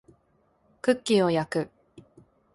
[0.81, 1.69] クッキーを焼く